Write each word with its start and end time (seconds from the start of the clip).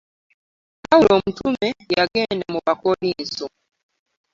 Pawulo 0.83 1.09
omutume 1.19 1.67
yage 1.95 2.21
da 2.39 2.45
mu 2.53 2.59
bakolinso. 2.65 3.45